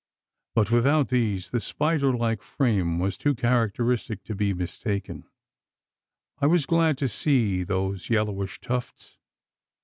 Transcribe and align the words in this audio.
But 0.55 0.71
without 0.71 1.09
these, 1.09 1.51
the 1.51 1.59
spider 1.59 2.11
like 2.11 2.41
frame 2.41 2.97
was 2.97 3.17
too 3.19 3.35
characteristic 3.35 4.23
to 4.23 4.33
be 4.33 4.51
mistaken. 4.51 5.25
I 6.39 6.47
was 6.47 6.65
glad 6.65 6.97
to 6.97 7.07
see 7.07 7.61
those 7.63 8.09
yellowish 8.09 8.59
tufts. 8.61 9.19